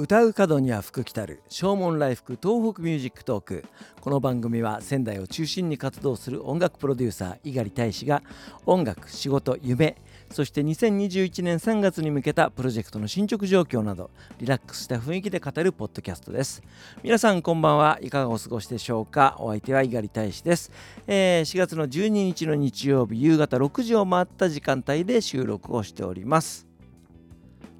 [0.00, 3.64] 唱う門には福来たる唱門来福 TOHOKU MUSIC TALK。
[4.00, 8.22] この番組は仙台を中心に活動する音楽プロデューサー猪狩大使が
[8.64, 9.98] 音楽仕事夢
[10.30, 16.62] そして2021年3月に向けたプロジェクトの進捗状況などリラックスした雰囲気で語るポッドキャストです。
[17.02, 19.36] 皆さんこんばんはいかがお過ごしでしょうか？
[19.38, 20.72] お相手は猪狩大使です、
[21.08, 26.69] えー、4月の12日の日曜日夕方6時を回った時間帯で収録をしております。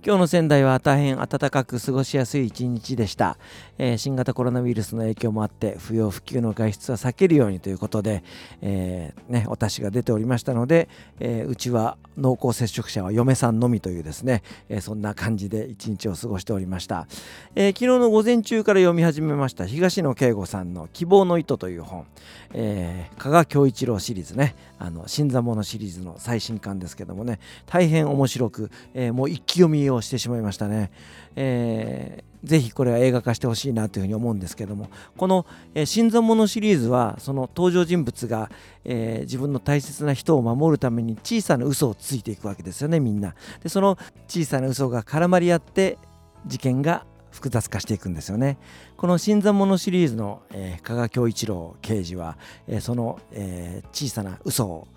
[0.03, 3.37] 今日の仙台は大変暖かく過ごしやすい一日でした、
[3.77, 8.25] えー、新型コロナウイルスの影響もあって不要不急の外出は避けるようにということで、
[8.63, 17.07] えー、ね、お達しが出ておりましたので、えー、うちは濃厚接触者は嫁さんのみというですね、えそんな感じで一日を過ごしておりました、
[17.55, 22.07] え昨日の午前中から読み始めました東野圭吾さんの「希望の糸」という本、
[22.53, 30.91] え加賀恭一郎シリーズねあの新座物シリーズの最新刊ですけどもね大変面白く、えもう一気読みをしてしまいましたね。
[31.37, 38.51] えー、ぜひこれは映画化してほしいなというふうに思うんですけどもこの「えー、新参者」シリーズはその登場人物が、
[38.85, 43.35] えー、自分の大切な人を守るために小さな嘘をついていくわけですよねみんな。
[43.63, 45.99] でその小さな嘘が絡まり合って
[46.47, 48.59] 事件が複雑化していくんですよね。
[48.97, 54.89] この新参者シリーズの、えー、加賀恭一郎刑事は、えー、その、えー、小さな嘘を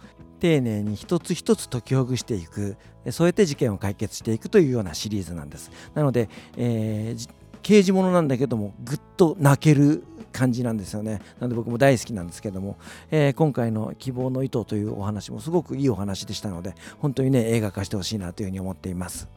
[0.44, 2.76] 丁寧に一つ一つ解きほぐしていく。
[3.12, 5.72] そうやって事件を解決していくというようなシリーズなんです。
[5.94, 6.28] なので、
[6.58, 7.30] えー、
[7.62, 11.22] 刑事物なんだけどもぐっと泣ける感じなんですよね。
[11.40, 12.76] なので僕も大好きなんですけども、
[13.10, 19.30] えー、今回の「希望の糸」というお話もすごくいいお話でしたので本当にね映画化してほしいなというふうに思っています。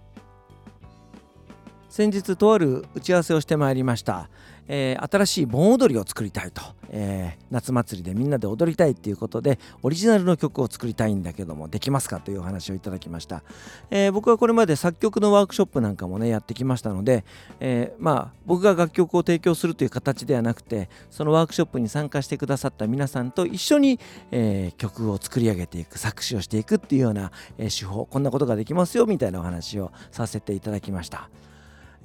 [1.96, 4.28] 先日とある打ち合わせをしてまいりました。
[4.68, 13.44] えー、新しい盆踊りを作りたいと、えー、夏祭りでみんなで踊りたいっていうことでオリジナルの曲を作りたいんだけどもできますかというお話をいただきました、
[13.90, 17.24] えー、僕はこれまで作曲のワークショップなんかもねやってきましたので、
[17.60, 24.00] えまあ僕が楽曲を提供するという形ではなくてそのワークショップに参加してくださった皆さんと一緒に、
[24.32, 31.30] え曲を作り上げていく作詞をしていくっていうような、え手法こんなことができますよみたいなお話をさせていただきました。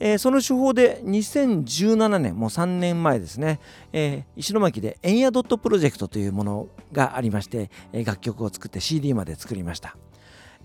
[0.03, 3.59] えー、その手法で2017年もう3年前ですね、
[3.93, 9.95] えー、石巻でエンヤドットプロジェクトというものがありまして、え、楽曲を作って CD まで作りました。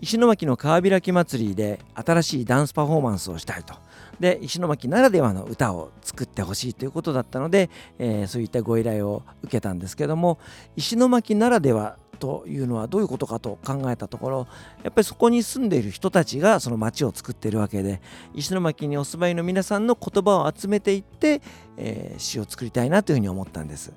[0.00, 3.74] 石巻の川開き祭りで新しいダンスパフォーマンスをしたいと。
[4.20, 10.38] で石巻ならではの歌を作ってほしいということだったので、えー、そういったご依頼を受けたんですけども
[10.76, 14.48] 石巻ならではというのはどういうことかと考えたところ
[14.82, 18.00] やっぱりそこに住んでいる人たちがその町を作っているわけで
[18.34, 21.42] 石巻にお住まいの皆さんの言葉を集めていって、
[21.76, 23.92] えー、詩を作りたいなというふうに思ったんです。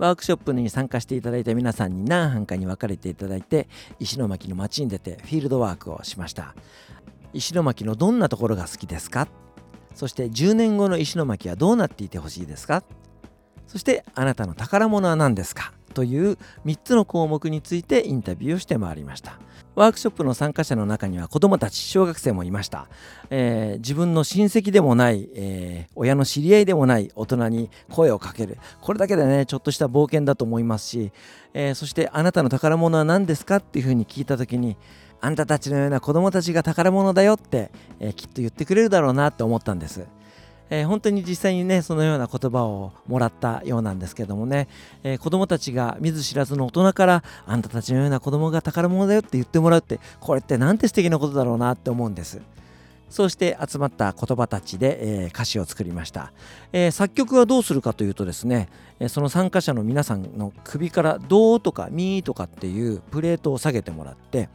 [0.00, 3.68] ワークショップに参加していただいた皆さんに何班かに分かれていただいて
[3.98, 6.54] 石巻の町に出てフィールドワークをしました
[7.32, 9.28] 石巻のどんなところが好きですか？
[9.94, 12.82] そして10年後の石巻はどうなっていてほしいですか？
[13.66, 15.72] そしてあなたの宝物は何ですか？
[15.94, 19.38] という3つの項目についてインタビューをしてまいりました。
[19.74, 22.88] ワークショップの参加者の中には子どもたち小学生もいました、
[23.30, 28.58] えー、自分の親戚でもない、えー、親の知り合いでもない大人に声をかける。
[28.80, 31.12] これだけでねちょっとした冒険だと思いますし、
[31.54, 33.56] えー、そしてあなたの宝物は何ですか？
[33.56, 34.76] っていうふうに聞いた時に
[35.20, 40.06] あんたたちのような子供たちが宝物だよって、えきっと言ってくれるだろうなって思ったんです。
[40.70, 44.68] えー、本当に実際にねそのような言葉をもらったようなんですけどもね、
[45.02, 52.40] えー、子供たちが見ず知らずの大人からあんたたちのような子供が宝物だよって言ってもらうってこれってなんて素敵なことだろうなって思うんです。
[53.10, 56.32] そうして集まった言葉たちで、えー、歌詞を作りました、
[56.72, 58.68] えー、作曲はどうするかというとですね、
[59.00, 64.48] えー、その参加者の皆さんの首から「どう」とか「み」とかっていうプレートを下げてもらって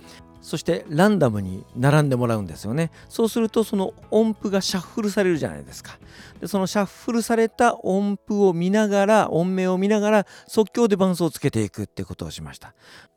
[0.46, 2.92] そしてランダムに並んでもらうんですよね。
[3.10, 5.98] そうするとその音符がシャッフルされるじゃないですか。
[6.40, 12.76] でそのシャッフルされた音符を見ながら音名を見ながら即興で伴奏をつけていくってことをしました。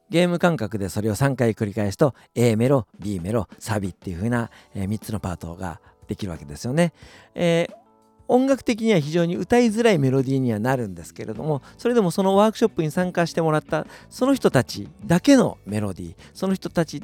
[0.09, 6.95] ゲーム感覚でそれを3回繰り返すと A メロ B メロサビっていう風な、え3つのパートができるわけですよね、
[7.35, 7.89] えー
[8.29, 17.03] 音楽的には非常に歌いづらいメロディーにはなるんですけれどもそれでもそのワークショップに参加してもらったその人たちだけのメロディーその人たち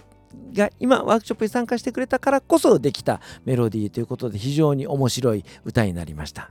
[0.55, 6.51] が今ワークショップに参加してくれたからこそできたメロディーということで非常に面白い歌になりました。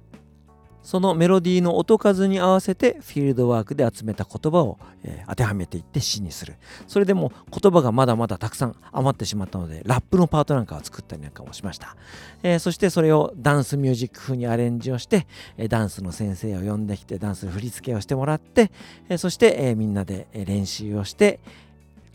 [0.84, 6.56] そのメロディーの音数に合わせてフィールドワークで集めた言葉を、え、当てはめていって詩にする。
[6.88, 11.96] それでも言葉がまだまだたくさん余ってしまったのでラップのパートなんかを作ったりなんかもしました、
[12.44, 15.26] え、そしてそれをダンスミュージック風にアレンジをして、
[15.58, 18.70] え、ダンスの先生を呼んできてダンス振り付けをしてもらって、
[19.08, 21.40] えそして、えみんなで練習をして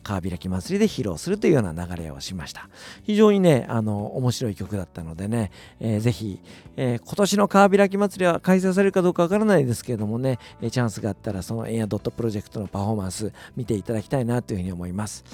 [0.03, 2.69] 川開き祭りで披露するというような流れをしました。
[3.03, 5.51] 非常にねあの面白い曲だったのでね、
[5.81, 6.41] えー、ぜひ、
[6.77, 15.25] えー、今年の川開き祭りは開催されるかどうかわからないですけれどもね、えチャンスがあったらそのエアドットプロジェクトのパフォーマンス見ていただきたいなというふうに思います。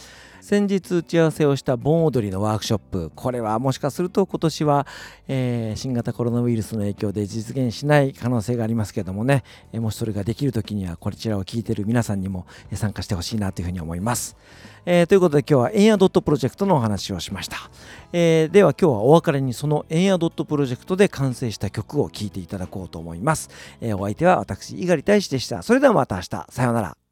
[0.45, 3.11] 先日打ち合わせをした盆踊りのワークショップ。
[3.15, 4.87] これはもしかすると今年は、
[5.27, 9.43] えー、新型コロナウイルスの影響で実現しない可能性がありますけどもね、
[9.73, 14.37] え、もしそれができる時にはこちらを聞いている皆さんにも参加してほしいなというふうに思います、
[14.85, 17.57] えー、ということで今日はエンヤドットプロジェクトのお話をしました、
[18.13, 23.49] えでは今日はお別れにそのエンヤドットプロジェクトで完成した曲を聴いていただこうと思います、
[23.81, 25.63] えお相手は私猪狩大使でした。
[25.63, 26.47] それではまた明日。
[26.51, 27.04] さようなら。